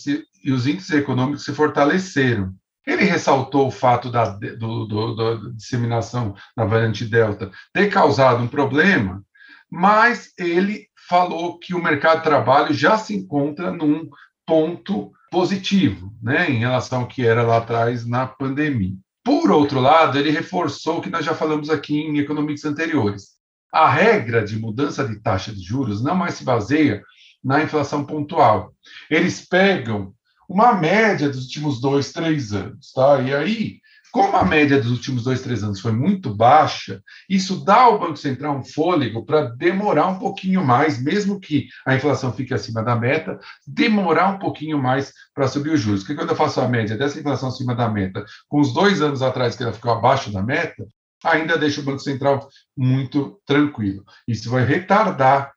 e 0.42 0.52
os 0.52 0.66
índices 0.66 0.90
econômicos 0.90 1.44
se 1.44 1.52
fortaleceram. 1.52 2.54
Ele 2.86 3.02
ressaltou 3.02 3.66
o 3.66 3.72
fato 3.72 4.10
da 4.10 4.26
do, 4.28 4.86
do, 4.86 5.52
disseminação 5.54 6.34
da 6.56 6.64
variante 6.64 7.04
Delta 7.04 7.50
ter 7.72 7.88
causado 7.88 8.42
um 8.42 8.48
problema, 8.48 9.22
mas 9.70 10.32
ele 10.38 10.86
falou 11.08 11.58
que 11.58 11.74
o 11.74 11.82
mercado 11.82 12.18
de 12.18 12.24
trabalho 12.24 12.72
já 12.72 12.96
se 12.96 13.14
encontra 13.14 13.72
num 13.72 14.08
ponto 14.46 15.10
positivo, 15.30 16.12
né, 16.22 16.48
em 16.48 16.58
relação 16.58 17.00
ao 17.00 17.08
que 17.08 17.26
era 17.26 17.42
lá 17.42 17.58
atrás 17.58 18.06
na 18.06 18.26
pandemia. 18.26 18.94
Por 19.24 19.50
outro 19.50 19.80
lado, 19.80 20.16
ele 20.18 20.30
reforçou 20.30 20.98
o 20.98 21.02
que 21.02 21.10
nós 21.10 21.24
já 21.24 21.34
falamos 21.34 21.68
aqui 21.68 21.98
em 21.98 22.18
economias 22.18 22.64
anteriores. 22.64 23.35
A 23.72 23.90
regra 23.90 24.44
de 24.44 24.58
mudança 24.58 25.06
de 25.06 25.20
taxa 25.20 25.52
de 25.52 25.62
juros 25.62 26.02
não 26.02 26.14
mais 26.14 26.34
se 26.34 26.44
baseia 26.44 27.02
na 27.42 27.62
inflação 27.62 28.04
pontual. 28.04 28.72
Eles 29.10 29.46
pegam 29.46 30.12
uma 30.48 30.74
média 30.74 31.28
dos 31.28 31.44
últimos 31.44 31.80
dois, 31.80 32.12
três 32.12 32.52
anos. 32.52 32.92
Tá? 32.92 33.20
E 33.20 33.34
aí, 33.34 33.80
como 34.16 34.34
a 34.36 34.44
média 34.44 34.80
dos 34.80 34.90
últimos 34.90 35.24
dois, 35.24 35.42
três 35.42 35.62
anos 35.62 35.78
foi 35.78 35.92
muito 35.92 36.34
baixa, 36.34 37.02
isso 37.28 37.62
dá 37.64 37.82
ao 37.82 37.98
Banco 37.98 38.16
Central 38.16 38.56
um 38.56 38.64
fôlego 38.64 39.24
para 39.24 39.42
demorar 39.42 40.06
um 40.06 40.18
pouquinho 40.18 40.64
mais, 40.64 41.02
mesmo 41.02 41.38
que 41.38 41.66
a 41.84 41.94
inflação 41.94 42.32
fique 42.32 42.54
acima 42.54 42.82
da 42.82 42.96
meta, 42.96 43.38
demorar 43.66 44.28
um 44.28 44.38
pouquinho 44.38 44.82
mais 44.82 45.12
para 45.34 45.46
subir 45.48 45.70
os 45.70 45.80
juros. 45.80 46.00
Porque 46.00 46.14
quando 46.14 46.30
eu 46.30 46.36
faço 46.36 46.60
a 46.60 46.68
média 46.68 46.96
dessa 46.96 47.18
inflação 47.18 47.50
acima 47.50 47.74
da 47.74 47.90
meta, 47.90 48.24
com 48.48 48.58
os 48.58 48.72
dois 48.72 49.02
anos 49.02 49.20
atrás 49.20 49.54
que 49.54 49.62
ela 49.62 49.72
ficou 49.72 49.92
abaixo 49.92 50.32
da 50.32 50.42
meta, 50.42 50.86
ainda 51.30 51.58
deixa 51.58 51.80
o 51.80 51.84
Banco 51.84 52.00
Central 52.00 52.48
muito 52.76 53.40
tranquilo. 53.46 54.04
Isso 54.26 54.50
vai 54.50 54.64
retardar 54.64 55.52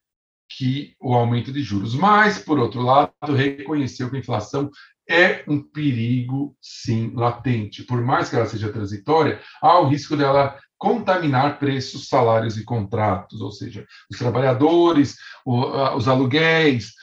que 0.49 0.95
o 0.99 1.13
aumento 1.13 1.51
de 1.51 1.61
juros. 1.61 1.93
Mas, 1.93 2.39
por 2.39 2.57
outro 2.57 2.81
lado, 2.81 3.11
reconheceu 3.35 4.09
que 4.09 4.17
a 4.17 4.19
inflação 4.19 4.69
é 5.07 5.43
um 5.47 5.61
perigo, 5.61 6.55
sim, 6.61 7.11
latente. 7.15 7.83
Por 7.83 8.01
mais 8.01 8.29
que 8.29 8.35
ela 8.35 8.45
seja 8.45 8.71
transitória, 8.71 9.39
há 9.61 9.79
o 9.79 9.87
risco 9.87 10.15
dela 10.15 10.57
contaminar 10.77 11.59
preços, 11.59 12.07
salários 12.07 12.57
e 12.57 12.63
contratos, 12.63 13.41
ou 13.41 13.51
seja, 13.51 13.85
os 14.09 14.17
trabalhadores, 14.17 15.15
os 15.45 16.07
aluguéis, 16.07 16.93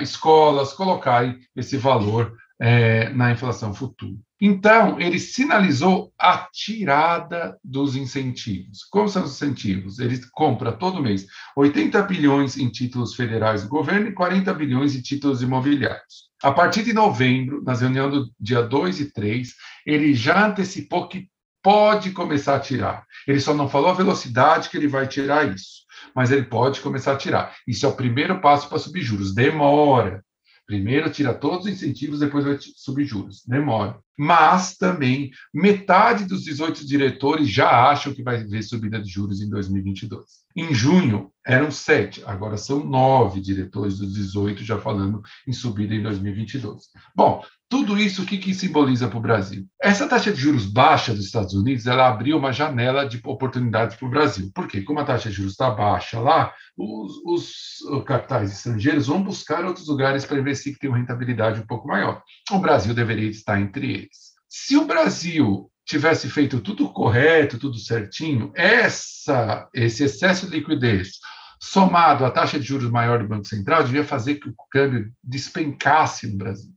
escolas 0.00 0.72
colocarem 0.72 1.38
esse 1.54 1.76
valor 1.76 2.36
é, 2.60 3.08
na 3.10 3.30
inflação 3.30 3.72
futura. 3.72 4.18
Então, 4.40 4.98
ele 4.98 5.18
sinalizou 5.18 6.12
a 6.18 6.48
tirada 6.50 7.58
dos 7.62 7.94
incentivos. 7.94 8.84
Como 8.90 9.08
são 9.08 9.24
os 9.24 9.32
incentivos? 9.32 9.98
Ele 9.98 10.18
compra 10.32 10.72
todo 10.72 11.02
mês 11.02 11.26
80 11.54 12.02
bilhões 12.04 12.56
em 12.56 12.70
títulos 12.70 13.14
federais 13.14 13.62
do 13.62 13.68
governo 13.68 14.08
e 14.08 14.14
40 14.14 14.54
bilhões 14.54 14.96
em 14.96 15.02
títulos 15.02 15.42
imobiliários. 15.42 16.30
A 16.42 16.50
partir 16.52 16.82
de 16.82 16.94
novembro, 16.94 17.62
nas 17.62 17.82
reuniões 17.82 18.12
do 18.12 18.30
dia 18.40 18.62
2 18.62 19.00
e 19.00 19.12
3, 19.12 19.54
ele 19.84 20.14
já 20.14 20.46
antecipou 20.46 21.06
que 21.06 21.28
pode 21.62 22.12
começar 22.12 22.56
a 22.56 22.60
tirar. 22.60 23.04
Ele 23.26 23.40
só 23.40 23.52
não 23.52 23.68
falou 23.68 23.90
a 23.90 23.94
velocidade 23.94 24.70
que 24.70 24.76
ele 24.78 24.88
vai 24.88 25.06
tirar 25.06 25.52
isso, 25.54 25.84
mas 26.14 26.30
ele 26.30 26.44
pode 26.44 26.80
começar 26.80 27.12
a 27.12 27.18
tirar. 27.18 27.54
Isso 27.68 27.84
é 27.84 27.88
o 27.90 27.96
primeiro 27.96 28.40
passo 28.40 28.70
para 28.70 28.78
subir 28.78 29.02
juros. 29.02 29.34
Demora. 29.34 30.24
Primeiro 30.66 31.10
tira 31.10 31.34
todos 31.34 31.66
os 31.66 31.72
incentivos, 31.72 32.20
depois 32.20 32.44
vai 32.44 32.56
subir 32.60 33.04
juros. 33.04 33.42
Demora. 33.46 33.98
Mas 34.22 34.76
também 34.76 35.30
metade 35.50 36.26
dos 36.26 36.44
18 36.44 36.86
diretores 36.86 37.48
já 37.48 37.90
acham 37.90 38.12
que 38.12 38.22
vai 38.22 38.42
haver 38.42 38.62
subida 38.62 39.00
de 39.00 39.08
juros 39.08 39.40
em 39.40 39.48
2022. 39.48 40.22
Em 40.54 40.74
junho 40.74 41.32
eram 41.46 41.70
sete, 41.70 42.22
agora 42.26 42.58
são 42.58 42.84
nove 42.84 43.40
diretores 43.40 43.96
dos 43.96 44.12
18 44.12 44.62
já 44.62 44.78
falando 44.78 45.22
em 45.48 45.54
subida 45.54 45.94
em 45.94 46.02
2022. 46.02 46.88
Bom, 47.16 47.42
tudo 47.70 47.96
isso, 47.96 48.22
o 48.22 48.26
que, 48.26 48.36
que 48.36 48.52
simboliza 48.52 49.06
para 49.06 49.16
o 49.16 49.22
Brasil? 49.22 49.64
Essa 49.80 50.08
taxa 50.08 50.32
de 50.32 50.40
juros 50.40 50.66
baixa 50.66 51.14
dos 51.14 51.24
Estados 51.24 51.54
Unidos, 51.54 51.86
ela 51.86 52.08
abriu 52.08 52.36
uma 52.36 52.52
janela 52.52 53.08
de 53.08 53.20
oportunidades 53.24 53.94
para 53.94 54.08
o 54.08 54.10
Brasil. 54.10 54.50
Por 54.52 54.66
quê? 54.66 54.82
Como 54.82 54.98
a 54.98 55.04
taxa 55.04 55.30
de 55.30 55.36
juros 55.36 55.52
está 55.52 55.70
baixa 55.70 56.18
lá, 56.18 56.52
os, 56.76 57.12
os, 57.24 58.04
capitais 58.04 58.50
estrangeiros 58.50 59.06
vão 59.06 59.22
buscar 59.22 59.64
outros 59.64 59.86
lugares 59.86 60.24
para 60.24 60.40
investir 60.40 60.72
que 60.72 60.80
tenham 60.80 60.96
rentabilidade 60.96 61.60
um 61.60 61.66
pouco 61.66 61.86
maior. 61.86 62.20
O 62.50 62.58
Brasil 62.58 62.92
deveria 62.92 63.30
estar 63.30 63.60
entre 63.60 63.92
eles. 63.92 64.09
Se 64.50 64.76
o 64.76 64.84
Brasil 64.84 65.70
tivesse 65.86 66.28
feito 66.28 66.60
tudo 66.60 66.92
correto, 66.92 67.58
tudo 67.58 67.78
certinho, 67.78 68.52
essa, 68.54 69.68
esse 69.72 70.04
excesso 70.04 70.46
de 70.46 70.58
liquidez, 70.58 71.18
somado 71.60 72.24
à 72.24 72.30
taxa 72.30 72.58
de 72.58 72.66
juros 72.66 72.90
maior 72.90 73.20
do 73.20 73.28
Banco 73.28 73.46
Central, 73.46 73.84
devia 73.84 74.04
fazer 74.04 74.34
que 74.34 74.48
o 74.48 74.54
câmbio 74.70 75.12
despencasse 75.22 76.26
no 76.26 76.36
Brasil 76.36 76.74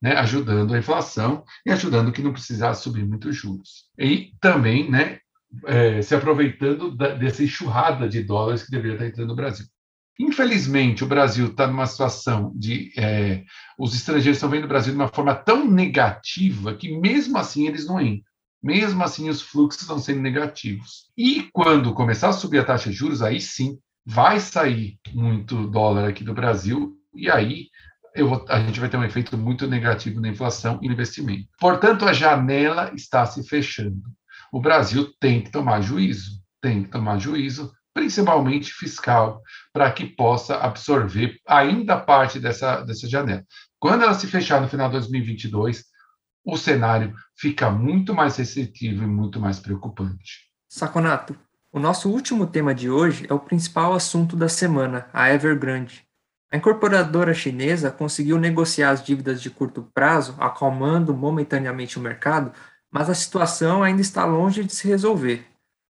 né, 0.00 0.12
ajudando 0.16 0.74
a 0.74 0.78
inflação 0.78 1.44
e 1.66 1.70
ajudando 1.70 2.12
que 2.12 2.22
não 2.22 2.32
precisasse 2.32 2.82
subir 2.82 3.04
muitos 3.04 3.36
juros. 3.36 3.86
E 3.98 4.32
também 4.40 4.90
né, 4.90 5.20
é, 5.66 6.00
se 6.02 6.14
aproveitando 6.14 6.96
da, 6.96 7.14
dessa 7.14 7.42
enxurrada 7.42 8.08
de 8.08 8.22
dólares 8.22 8.62
que 8.62 8.70
deveria 8.70 8.94
estar 8.94 9.06
entrando 9.06 9.28
no 9.28 9.36
Brasil. 9.36 9.66
Infelizmente, 10.18 11.04
o 11.04 11.06
Brasil 11.06 11.46
está 11.46 11.66
numa 11.66 11.86
situação 11.86 12.52
de. 12.56 12.92
É, 12.96 13.44
os 13.78 13.94
estrangeiros 13.94 14.36
estão 14.36 14.50
vendo 14.50 14.64
o 14.64 14.68
Brasil 14.68 14.92
de 14.92 14.98
uma 14.98 15.08
forma 15.08 15.34
tão 15.34 15.70
negativa 15.70 16.74
que, 16.74 16.98
mesmo 16.98 17.38
assim, 17.38 17.66
eles 17.68 17.86
não 17.86 18.00
entram. 18.00 18.28
Mesmo 18.60 19.04
assim, 19.04 19.28
os 19.28 19.40
fluxos 19.40 19.82
estão 19.82 19.98
sendo 19.98 20.20
negativos. 20.20 21.06
E 21.16 21.48
quando 21.52 21.94
começar 21.94 22.30
a 22.30 22.32
subir 22.32 22.58
a 22.58 22.64
taxa 22.64 22.90
de 22.90 22.96
juros, 22.96 23.22
aí 23.22 23.40
sim 23.40 23.78
vai 24.04 24.40
sair 24.40 24.98
muito 25.12 25.68
dólar 25.68 26.08
aqui 26.08 26.24
do 26.24 26.34
Brasil, 26.34 26.96
e 27.14 27.30
aí 27.30 27.66
vou, 28.16 28.44
a 28.48 28.58
gente 28.60 28.80
vai 28.80 28.88
ter 28.88 28.96
um 28.96 29.04
efeito 29.04 29.36
muito 29.36 29.66
negativo 29.66 30.20
na 30.20 30.28
inflação 30.28 30.78
e 30.82 30.88
no 30.88 30.94
investimento. 30.94 31.46
Portanto, 31.60 32.04
a 32.06 32.12
janela 32.12 32.90
está 32.94 33.26
se 33.26 33.46
fechando. 33.46 34.02
O 34.50 34.60
Brasil 34.60 35.12
tem 35.20 35.42
que 35.42 35.50
tomar 35.50 35.82
juízo, 35.82 36.42
tem 36.60 36.82
que 36.82 36.90
tomar 36.90 37.18
juízo, 37.18 37.70
principalmente 37.98 38.72
fiscal, 38.72 39.42
para 39.72 39.90
que 39.90 40.06
possa 40.06 40.56
absorver 40.58 41.36
ainda 41.44 41.98
parte 41.98 42.38
dessa, 42.38 42.80
dessa 42.82 43.08
janela. 43.08 43.44
Quando 43.76 44.04
ela 44.04 44.14
se 44.14 44.28
fechar 44.28 44.60
no 44.60 44.68
final 44.68 44.86
de 44.86 44.92
2022, 44.98 45.84
o 46.44 46.56
cenário 46.56 47.12
fica 47.36 47.68
muito 47.70 48.14
mais 48.14 48.36
restritivo 48.36 49.02
e 49.02 49.06
muito 49.06 49.40
mais 49.40 49.58
preocupante. 49.58 50.48
Saconato, 50.68 51.36
o 51.72 51.80
nosso 51.80 52.08
último 52.08 52.46
tema 52.46 52.72
de 52.72 52.88
hoje 52.88 53.26
é 53.28 53.34
o 53.34 53.40
principal 53.40 53.92
assunto 53.92 54.36
da 54.36 54.48
semana, 54.48 55.08
a 55.12 55.32
Evergrande. 55.32 56.04
A 56.52 56.56
incorporadora 56.56 57.34
chinesa 57.34 57.90
conseguiu 57.90 58.38
negociar 58.38 58.90
as 58.90 59.02
dívidas 59.02 59.42
de 59.42 59.50
curto 59.50 59.82
prazo, 59.92 60.36
acalmando 60.38 61.12
momentaneamente 61.12 61.98
o 61.98 62.02
mercado, 62.02 62.52
mas 62.92 63.10
a 63.10 63.14
situação 63.14 63.82
ainda 63.82 64.00
está 64.00 64.24
longe 64.24 64.62
de 64.62 64.72
se 64.72 64.86
resolver. 64.86 65.47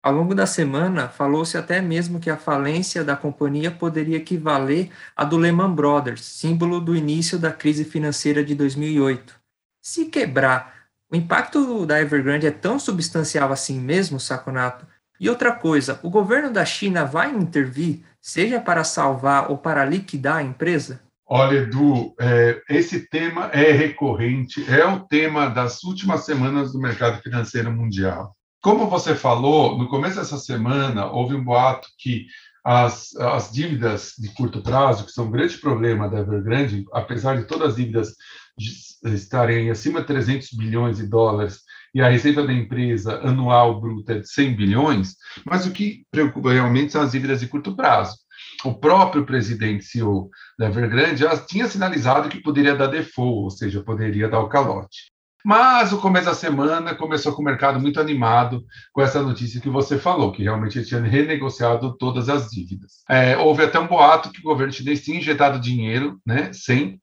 Ao 0.07 0.13
longo 0.13 0.33
da 0.33 0.45
semana, 0.45 1.09
falou-se 1.09 1.57
até 1.57 1.81
mesmo 1.81 2.17
que 2.17 2.29
a 2.29 2.37
falência 2.37 3.03
da 3.03 3.13
companhia 3.13 3.69
poderia 3.69 4.15
equivaler 4.15 4.89
à 5.13 5.25
do 5.25 5.35
Lehman 5.35 5.75
Brothers, 5.75 6.23
símbolo 6.23 6.79
do 6.79 6.95
início 6.95 7.37
da 7.37 7.51
crise 7.51 7.83
financeira 7.83 8.41
de 8.41 8.55
2008. 8.55 9.35
Se 9.81 10.05
quebrar, 10.05 10.85
o 11.11 11.15
impacto 11.17 11.85
da 11.85 11.99
Evergrande 11.99 12.47
é 12.47 12.51
tão 12.51 12.79
substancial 12.79 13.51
assim 13.51 13.81
mesmo, 13.81 14.17
Saconato? 14.17 14.87
E 15.19 15.29
outra 15.29 15.51
coisa, 15.51 15.99
o 16.01 16.09
governo 16.09 16.49
da 16.53 16.63
China 16.63 17.03
vai 17.03 17.29
intervir 17.29 17.99
seja 18.21 18.61
para 18.61 18.85
salvar 18.85 19.51
ou 19.51 19.57
para 19.57 19.83
liquidar 19.83 20.37
a 20.37 20.43
empresa? 20.43 21.01
Olha, 21.25 21.57
Edu, 21.57 22.15
é, 22.17 22.61
esse 22.69 23.09
tema 23.09 23.47
é 23.47 23.73
recorrente, 23.73 24.63
é 24.71 24.85
o 24.85 25.01
tema 25.01 25.49
das 25.49 25.83
últimas 25.83 26.23
semanas 26.23 26.71
do 26.71 26.79
mercado 26.79 27.21
financeiro 27.21 27.69
mundial. 27.69 28.36
Como 28.61 28.89
você 28.89 29.15
falou, 29.15 29.77
no 29.77 29.87
começo 29.87 30.17
dessa 30.17 30.37
semana 30.37 31.05
houve 31.11 31.35
um 31.35 31.43
boato 31.43 31.87
que 31.97 32.25
as, 32.63 33.15
as 33.15 33.51
dívidas 33.51 34.13
de 34.17 34.29
curto 34.29 34.61
prazo, 34.61 35.05
que 35.05 35.11
são 35.11 35.25
um 35.25 35.31
grande 35.31 35.57
problema 35.57 36.09
da 36.09 36.19
Evergrande, 36.19 36.85
apesar 36.91 37.37
de 37.37 37.45
todas 37.45 37.69
as 37.69 37.75
dívidas 37.77 38.15
estarem 39.05 39.69
acima 39.69 40.01
de 40.01 40.07
300 40.07 40.49
bilhões 40.53 40.97
de 40.97 41.07
dólares 41.07 41.61
e 41.93 42.01
a 42.01 42.09
receita 42.09 42.45
da 42.45 42.51
empresa 42.51 43.21
anual 43.21 43.79
bruta 43.79 44.13
é 44.13 44.19
de 44.19 44.27
100 44.27 44.55
bilhões, 44.55 45.15
mas 45.45 45.65
o 45.65 45.71
que 45.71 46.05
preocupa 46.11 46.51
realmente 46.51 46.91
são 46.91 47.01
as 47.01 47.11
dívidas 47.11 47.39
de 47.39 47.47
curto 47.47 47.75
prazo. 47.75 48.17
o 48.65 48.73
próprio 48.73 49.25
presidente 49.25 49.85
CEO 49.85 50.29
da 50.59 50.67
Evergrande 50.67 51.21
já 51.21 51.37
tinha 51.37 51.67
sinalizado 51.67 52.29
que 52.29 52.41
poderia 52.41 52.75
dar 52.75 52.87
default, 52.87 53.43
ou 53.43 53.49
seja, 53.49 53.83
poderia 53.83 54.27
dar 54.27 54.39
o 54.39 54.49
calote. 54.49 55.11
Mas 55.47 55.93
o 55.93 55.97
começo 55.97 56.25
da 56.25 56.33
semana 56.33 56.93
começou 56.93 57.31
com 57.31 57.41
o 57.41 57.45
mercado 57.45 57.79
muito 57.79 58.01
animado 58.01 58.65
com 58.91 59.01
essa 59.01 59.21
notícia 59.21 59.61
que 59.61 59.69
você 59.69 59.97
falou, 59.97 60.33
que 60.33 60.43
realmente 60.43 60.77
ele 60.77 60.85
tinha 60.85 60.99
renegociado 60.99 61.95
todas 61.95 62.27
as 62.27 62.49
dívidas. 62.49 62.95
É, 63.09 63.37
houve 63.37 63.63
até 63.63 63.79
um 63.79 63.87
boato 63.87 64.29
que 64.29 64.41
o 64.41 64.43
governo 64.43 64.73
chinês 64.73 65.05
tinha 65.05 65.17
injetado 65.17 65.57
dinheiro, 65.57 66.19
né, 66.25 66.51
sem, 66.51 66.99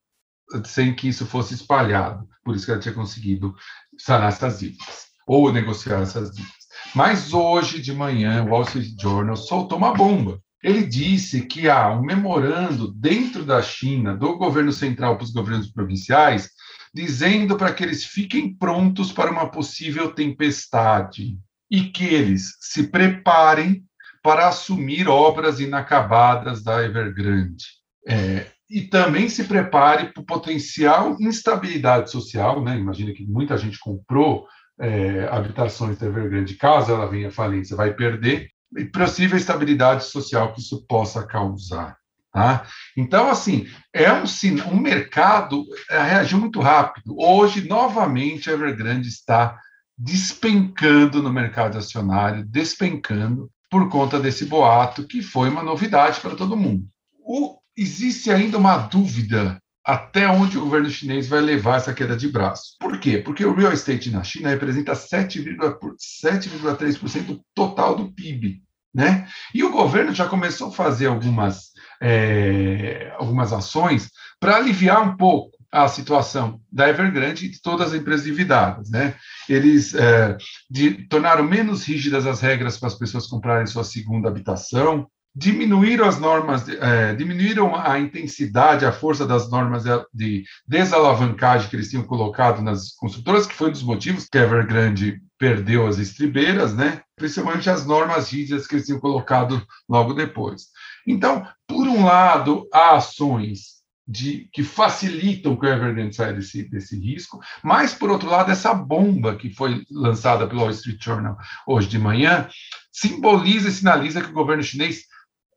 sem 0.67 0.95
que 0.95 1.09
isso 1.09 1.25
fosse 1.25 1.55
espalhado. 1.55 2.29
Por 2.45 2.55
isso 2.55 2.67
que 2.67 2.73
ele 2.73 2.83
tinha 2.83 2.93
conseguido 2.93 3.55
sanar 3.97 4.29
essas 4.29 4.59
dívidas, 4.59 5.07
ou 5.27 5.51
negociar 5.51 6.03
essas 6.03 6.31
dívidas. 6.31 6.55
Mas 6.95 7.33
hoje 7.33 7.81
de 7.81 7.95
manhã, 7.95 8.45
o 8.45 8.51
Wall 8.51 8.65
Street 8.65 8.93
Journal 9.01 9.37
soltou 9.37 9.79
uma 9.79 9.95
bomba. 9.95 10.39
Ele 10.63 10.85
disse 10.87 11.47
que 11.47 11.67
há 11.67 11.91
um 11.91 12.03
memorando 12.03 12.93
dentro 12.93 13.43
da 13.43 13.63
China, 13.63 14.15
do 14.15 14.37
governo 14.37 14.71
central 14.71 15.17
para 15.17 15.25
os 15.25 15.33
governos 15.33 15.73
provinciais, 15.73 16.51
dizendo 16.95 17.57
para 17.57 17.73
que 17.75 17.83
eles 17.83 18.05
fiquem 18.05 18.55
prontos 18.55 19.11
para 19.11 19.31
uma 19.31 19.51
possível 19.51 20.15
tempestade 20.15 21.37
e 21.69 21.83
que 21.83 22.05
eles 22.05 22.57
se 22.61 22.87
preparem 22.87 23.85
para 24.23 24.49
assumir 24.49 25.09
obras 25.09 25.59
inacabadas 25.59 26.63
da 26.63 26.85
Evergrande. 26.85 27.65
É, 28.07 28.47
e 28.71 28.83
também 28.83 29.29
se 29.29 29.45
prepare 29.45 30.13
para 30.13 30.23
o 30.23 30.27
potencial 30.27 31.17
instabilidade 31.21 32.11
social, 32.11 32.63
né? 32.63 32.79
Imagina 32.79 33.13
que 33.13 33.27
muita 33.27 33.59
gente 33.59 33.79
comprou 33.79 34.47
é, 34.81 35.27
habitações 35.31 35.99
da 35.99 36.07
Evergrande, 36.07 36.55
caso 36.55 36.93
ela 36.93 37.07
venha 37.07 37.29
à 37.29 37.33
falência, 37.33 37.77
vai 37.77 37.93
perder, 37.93 38.51
e 38.77 38.85
possível 38.85 39.37
estabilidade 39.37 40.05
social 40.05 40.53
que 40.53 40.61
isso 40.61 40.87
possa 40.87 41.27
causar. 41.27 41.97
Tá? 42.35 42.67
Então, 42.97 43.31
assim, 43.31 43.69
é 43.93 44.13
um, 44.13 44.25
um 44.73 44.81
mercado 44.81 45.65
é, 45.89 46.03
reagiu 46.03 46.37
muito 46.37 46.61
rápido. 46.61 47.15
Hoje, 47.17 47.69
novamente, 47.69 48.51
a 48.51 48.55
Evergrande 48.55 49.07
está 49.07 49.57
despencando 49.97 51.23
no 51.23 51.33
mercado 51.33 51.79
acionário, 51.79 52.45
despencando 52.45 53.49
por 53.71 53.89
conta 53.89 54.19
desse 54.19 54.47
boato, 54.47 55.07
que 55.07 55.23
foi 55.23 55.49
uma 55.49 55.63
novidade 55.63 56.21
para 56.21 56.35
todo 56.35 56.57
mundo. 56.57 56.85
O, 57.21 57.57
existe 57.77 58.33
ainda 58.33 58.59
uma 58.59 58.79
dúvida 58.79 59.63
até 59.87 60.27
onde 60.27 60.59
o 60.59 60.63
governo 60.63 60.91
chinês 60.91 61.29
vai 61.29 61.41
levar 61.41 61.77
essa 61.77 61.95
queda 61.95 62.17
de 62.17 62.27
braço. 62.27 62.75
Por 62.81 62.99
quê? 62.99 63.19
Porque 63.19 63.45
o 63.45 63.55
real 63.55 63.73
estate 63.73 64.11
na 64.11 64.25
China 64.25 64.49
representa 64.49 64.95
7,3% 64.95 67.27
do 67.27 67.41
total 67.55 67.95
do 67.95 68.13
PIB. 68.13 68.61
Né? 68.95 69.27
E 69.53 69.65
o 69.65 69.73
governo 69.73 70.15
já 70.15 70.29
começou 70.29 70.69
a 70.69 70.73
fazer 70.73 71.07
algumas, 71.07 71.73
é, 72.01 73.13
algumas 73.17 73.53
ações 73.53 74.11
para 74.41 74.57
aliviar 74.57 75.03
um 75.03 75.17
pouco 75.17 75.55
a 75.75 75.89
situação 75.89 76.61
da 76.71 76.89
Evergrande 76.89 77.47
e 77.47 77.49
de 77.51 77.61
todas 77.61 77.89
as 77.89 77.95
empresas 77.95 78.27
endividadas. 78.27 78.91
Né? 78.91 79.15
Eles 79.49 79.93
é, 79.95 80.37
de, 80.71 81.09
tornaram 81.09 81.43
menos 81.43 81.85
rígidas 81.85 82.27
as 82.27 82.41
regras 82.41 82.79
para 82.79 82.87
as 82.87 82.95
pessoas 82.95 83.27
comprarem 83.27 83.67
sua 83.67 83.83
segunda 83.83 84.29
habitação, 84.29 85.09
diminuíram 85.35 86.07
as 86.07 86.21
normas, 86.21 86.69
é, 86.69 87.13
diminuíram 87.15 87.75
a 87.75 87.99
intensidade, 87.99 88.87
a 88.87 88.93
força 88.93 89.27
das 89.27 89.51
normas 89.51 89.83
de 90.13 90.45
desalavancagem 90.65 91.69
que 91.69 91.75
eles 91.75 91.91
tinham 91.91 92.05
colocado 92.05 92.63
nas 92.63 92.95
construtoras, 92.95 93.45
que 93.45 93.55
foi 93.55 93.69
um 93.69 93.73
dos 93.73 93.83
motivos 93.83 94.29
que 94.31 94.39
a 94.39 94.43
Evergrande 94.43 95.21
perdeu 95.37 95.89
as 95.89 95.99
estribeiras, 95.99 96.73
né? 96.73 97.01
principalmente 97.17 97.69
as 97.69 97.85
normas 97.85 98.31
rígidas 98.31 98.69
que 98.69 98.77
eles 98.77 98.87
tinham 98.87 99.01
colocado 99.01 99.61
logo 99.89 100.15
depois. 100.15 100.67
Então, 101.07 101.47
por 101.67 101.87
um 101.87 102.05
lado, 102.05 102.69
há 102.73 102.97
ações 102.97 103.75
de, 104.07 104.49
que 104.53 104.63
facilitam 104.63 105.57
que 105.57 105.67
o 105.67 105.69
Evergrande 105.69 106.15
saia 106.15 106.33
desse, 106.33 106.69
desse 106.69 106.99
risco, 106.99 107.41
mas, 107.63 107.95
por 107.95 108.11
outro 108.11 108.29
lado, 108.29 108.51
essa 108.51 108.75
bomba 108.75 109.37
que 109.37 109.51
foi 109.51 109.85
lançada 109.91 110.47
pelo 110.47 110.61
Wall 110.61 110.71
Street 110.71 111.03
Journal 111.03 111.37
hoje 111.67 111.89
de 111.89 111.99
manhã 111.99 112.49
simboliza 112.93 113.69
e 113.69 113.73
sinaliza 113.73 114.21
que 114.21 114.31
o 114.31 114.35
governo 114.35 114.63
chinês 114.63 115.05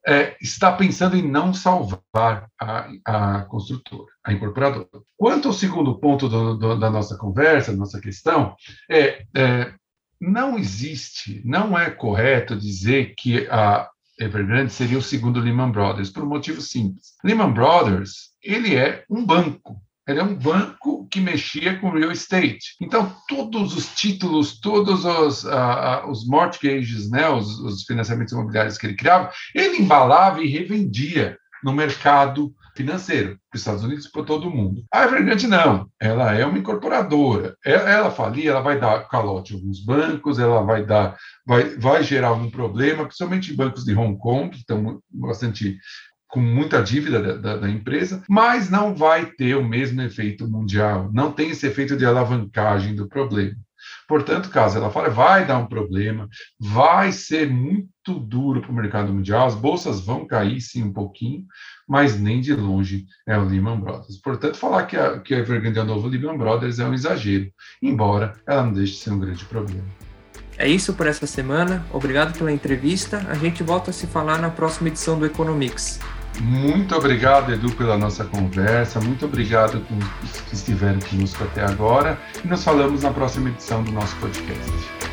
é, 0.08 0.38
está 0.42 0.72
pensando 0.72 1.18
em 1.18 1.22
não 1.22 1.54
salvar 1.54 2.48
a, 2.60 2.90
a, 3.06 3.42
construtora, 3.44 4.08
a 4.24 4.32
incorporadora. 4.32 4.88
Quanto 5.18 5.50
ao 5.50 5.54
segundo 5.54 6.00
ponto 6.00 6.30
do, 6.30 6.58
do, 6.58 6.80
da 6.80 6.90
nossa 6.90 7.18
conversa, 7.18 7.74
da 7.74 7.78
nossa 7.78 8.00
questão, 8.00 8.56
é, 8.90 9.26
é, 9.36 9.74
não 10.20 10.58
existe, 10.58 11.42
não 11.44 11.78
é 11.78 11.90
correto 11.92 12.56
dizer 12.56 13.14
que 13.18 13.46
a 13.48 13.90
Evergrande 14.20 14.74
seria 14.74 14.98
o 14.98 15.02
segundo 15.02 15.40
Lehman 15.40 15.72
Brothers, 15.72 16.10
por 16.10 16.24
um 16.24 16.30
motivo 16.30 16.60
simples. 16.62 17.14
Lehman 17.24 17.54
Brothers, 17.54 18.32
ele 18.44 18.76
é 18.76 19.04
um 19.10 19.24
banco, 19.24 19.80
ele 20.08 20.20
é 20.20 20.24
um 20.24 20.34
banco 20.34 21.08
que 21.12 21.20
mexia 21.20 21.78
com 21.80 21.92
real 21.92 22.12
estate. 22.12 22.76
Então, 22.82 23.16
todos 23.28 23.76
os 23.76 23.94
títulos, 23.94 24.60
todos 24.60 25.06
os, 25.06 25.44
uh, 25.44 26.10
os 26.10 26.26
mortgages, 26.26 27.10
né, 27.10 27.30
os, 27.30 27.60
os, 27.60 27.84
financiamentos 27.84 28.34
imobiliários 28.34 28.78
que 28.78 28.88
ele 28.88 28.96
criava, 28.96 29.32
ele 29.54 29.78
embalava 29.78 30.42
e 30.42 30.48
revendia 30.48 31.38
no 31.64 31.74
mercado 31.74 32.54
financeiro, 32.78 33.38
para 33.50 33.56
os 33.56 33.62
Estados 33.62 33.84
Unidos 33.84 34.06
e 34.06 34.12
para 34.12 34.24
todo 34.24 34.50
mundo. 34.50 34.84
A 34.94 35.04
Evergrande 35.04 35.48
não, 35.48 35.90
ela 36.00 36.34
é 36.34 36.46
uma 36.46 36.58
incorporadora. 36.58 37.56
Ela, 37.66 37.90
ela 37.90 38.12
falia, 38.12 38.52
ela 38.52 38.62
vai 38.62 38.80
dar 38.80 39.08
calote 39.10 39.54
em 39.54 39.58
alguns 39.58 39.84
bancos, 39.84 40.40
ela 40.40 40.62
vai 40.62 40.86
dar, 40.86 41.18
vai, 41.46 41.76
vai 41.78 42.04
gerar 42.04 42.30
algum 42.30 42.50
problema, 42.50 43.06
principalmente 43.06 43.52
em 43.52 43.56
bancos 43.56 43.84
de 43.84 43.96
Hong 43.96 44.18
Kong, 44.20 44.50
que 44.52 44.58
estão 44.58 45.02
bastante 45.10 45.78
com 46.30 46.40
muita 46.40 46.84
dívida 46.84 47.22
da, 47.22 47.34
da, 47.36 47.58
da, 47.58 47.70
empresa, 47.70 48.22
mas 48.30 48.70
não 48.70 48.94
vai 48.94 49.26
ter 49.26 49.56
o 49.56 49.64
mesmo 49.64 50.02
efeito 50.02 50.48
mundial, 50.48 51.10
não 51.14 51.32
tem 51.32 51.52
esse 51.52 51.66
efeito 51.66 51.96
de 51.96 52.06
alavancagem 52.06 52.94
do 52.96 53.08
problema. 53.08 53.56
Portanto, 54.08 54.50
caso 54.50 54.78
ela 54.78 54.90
fale, 54.90 55.10
vai 55.10 55.46
dar 55.46 55.58
um 55.58 55.68
problema, 55.68 56.30
vai 56.58 57.12
ser 57.12 57.50
muito 57.50 58.14
duro 58.20 58.62
para 58.62 58.72
o 58.72 58.76
mercado 58.76 59.14
mundial, 59.14 59.46
as 59.46 59.56
bolsas 59.56 60.00
vão 60.00 60.26
cair 60.26 60.62
sim 60.62 60.84
um 60.84 60.94
pouquinho, 60.94 61.46
mas 61.88 62.18
nem 62.18 62.40
de 62.40 62.54
longe 62.54 63.06
é 63.28 63.38
o 63.38 63.44
Lehman 63.44 63.80
Brothers. 63.80 64.18
Portanto, 64.22 64.58
falar 64.58 64.86
que 64.86 64.96
a, 64.96 65.20
que 65.20 65.36
a 65.36 65.40
Evergrande 65.40 65.78
é 65.78 65.82
o 65.82 65.86
novo 65.86 66.08
Lehman 66.08 66.38
Brothers 66.38 66.80
é 66.80 66.88
um 66.88 66.94
exagero, 66.94 67.52
embora 67.82 68.34
ela 68.48 68.64
não 68.64 68.74
deixe 68.74 68.94
de 68.94 69.00
ser 69.00 69.12
um 69.12 69.20
grande 69.20 69.44
problema. 69.46 69.84
É 70.58 70.68
isso 70.68 70.94
por 70.94 71.06
essa 71.06 71.28
semana. 71.28 71.86
Obrigado 71.94 72.36
pela 72.36 72.52
entrevista. 72.52 73.24
A 73.30 73.36
gente 73.36 73.62
volta 73.62 73.92
a 73.92 73.94
se 73.94 74.08
falar 74.08 74.40
na 74.40 74.50
próxima 74.50 74.88
edição 74.88 75.20
do 75.20 75.26
Economics. 75.26 76.00
Muito 76.40 76.96
obrigado, 76.96 77.52
Edu, 77.52 77.72
pela 77.72 77.98
nossa 77.98 78.24
conversa. 78.24 79.00
Muito 79.00 79.26
obrigado 79.26 79.80
por 79.82 79.98
que 80.46 80.54
estiveram 80.54 81.00
conosco 81.00 81.44
até 81.44 81.64
agora. 81.64 82.18
E 82.44 82.48
nos 82.48 82.64
falamos 82.64 83.04
na 83.04 83.12
próxima 83.12 83.50
edição 83.50 83.84
do 83.84 83.92
nosso 83.92 84.16
podcast. 84.18 85.07